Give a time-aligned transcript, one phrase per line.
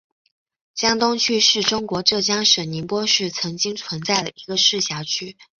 [0.73, 5.37] 江东区是中国浙江省宁波市曾经存在的一个市辖区。